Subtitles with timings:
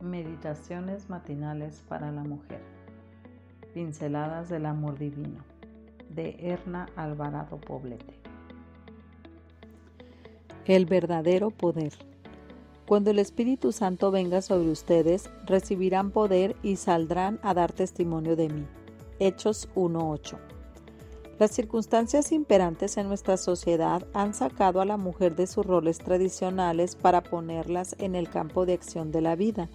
[0.00, 2.60] Meditaciones matinales para la mujer.
[3.74, 5.44] Pinceladas del amor divino.
[6.08, 8.14] De Erna Alvarado Poblete.
[10.66, 11.94] El verdadero poder.
[12.86, 18.50] Cuando el Espíritu Santo venga sobre ustedes, recibirán poder y saldrán a dar testimonio de
[18.50, 18.66] mí.
[19.18, 20.38] Hechos 1.8.
[21.40, 26.94] Las circunstancias imperantes en nuestra sociedad han sacado a la mujer de sus roles tradicionales
[26.94, 29.68] para ponerlas en el campo de acción de la vida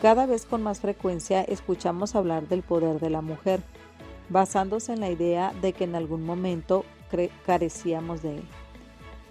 [0.00, 3.60] cada vez con más frecuencia escuchamos hablar del poder de la mujer,
[4.28, 6.84] basándose en la idea de que en algún momento
[7.46, 8.44] carecíamos de él.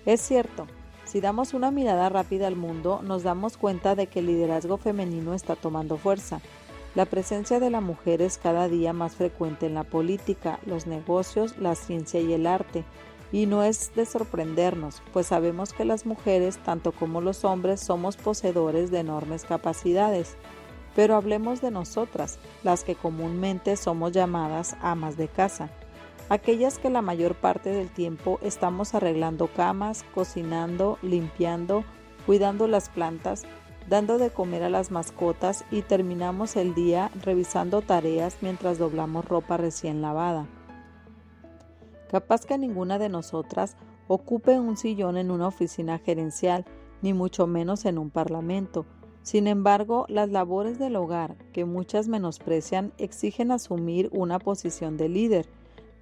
[0.05, 0.67] Es cierto,
[1.05, 5.33] si damos una mirada rápida al mundo, nos damos cuenta de que el liderazgo femenino
[5.33, 6.41] está tomando fuerza.
[6.95, 11.57] La presencia de la mujer es cada día más frecuente en la política, los negocios,
[11.57, 12.83] la ciencia y el arte,
[13.31, 18.17] y no es de sorprendernos, pues sabemos que las mujeres, tanto como los hombres, somos
[18.17, 20.37] poseedores de enormes capacidades.
[20.95, 25.69] Pero hablemos de nosotras, las que comúnmente somos llamadas amas de casa,
[26.29, 31.83] aquellas que la mayor parte del tiempo estamos arreglando camas, cocinando, limpiando,
[32.25, 33.43] cuidando las plantas,
[33.87, 39.57] dando de comer a las mascotas y terminamos el día revisando tareas mientras doblamos ropa
[39.57, 40.47] recién lavada.
[42.09, 43.75] Capaz que ninguna de nosotras
[44.07, 46.65] ocupe un sillón en una oficina gerencial,
[47.01, 48.85] ni mucho menos en un parlamento,
[49.27, 55.49] sin embargo, las labores del hogar, que muchas menosprecian, exigen asumir una posición de líder.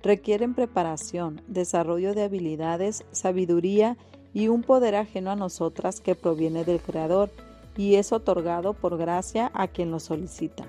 [0.04, 3.98] Requieren preparación, desarrollo de habilidades, sabiduría
[4.32, 7.32] y un poder ajeno a nosotras que proviene del Creador
[7.76, 10.68] y es otorgado por gracia a quien lo solicita.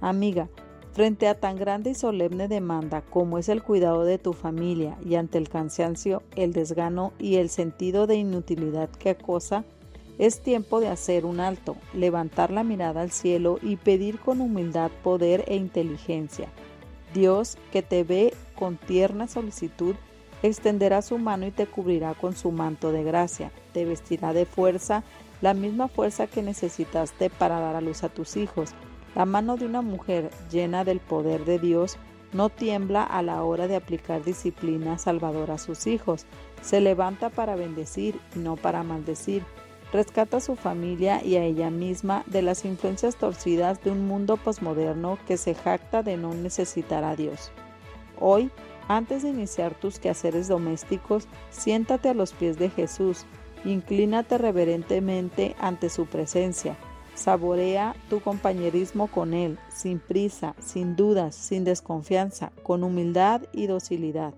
[0.00, 0.48] Amiga,
[0.94, 5.16] frente a tan grande y solemne demanda como es el cuidado de tu familia y
[5.16, 9.64] ante el cansancio, el desgano y el sentido de inutilidad que acosa,
[10.18, 14.92] es tiempo de hacer un alto, levantar la mirada al cielo y pedir con humildad
[15.02, 16.48] poder e inteligencia.
[17.12, 19.96] Dios, que te ve con tierna solicitud,
[20.44, 25.02] extenderá su mano y te cubrirá con su manto de gracia, te vestirá de fuerza,
[25.40, 28.70] la misma fuerza que necesitaste para dar a luz a tus hijos.
[29.14, 31.96] La mano de una mujer llena del poder de Dios
[32.32, 36.26] no tiembla a la hora de aplicar disciplina salvadora a sus hijos.
[36.62, 39.44] Se levanta para bendecir y no para maldecir
[39.94, 44.36] rescata a su familia y a ella misma de las influencias torcidas de un mundo
[44.36, 47.52] posmoderno que se jacta de no necesitar a Dios.
[48.18, 48.50] Hoy,
[48.88, 53.24] antes de iniciar tus quehaceres domésticos, siéntate a los pies de Jesús,
[53.64, 56.76] inclínate reverentemente ante su presencia,
[57.14, 64.34] saborea tu compañerismo con Él, sin prisa, sin dudas, sin desconfianza, con humildad y docilidad.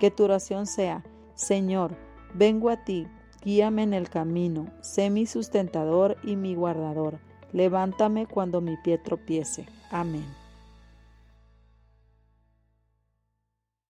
[0.00, 1.04] Que tu oración sea,
[1.34, 1.92] Señor,
[2.34, 3.06] vengo a ti,
[3.44, 7.18] Guíame en el camino, sé mi sustentador y mi guardador.
[7.52, 9.66] Levántame cuando mi pie tropiece.
[9.90, 10.43] Amén.